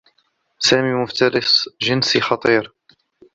سامي 0.59 0.93
مفترس 0.93 1.69
جنسيّ 1.81 2.21
خطير. 2.21 2.73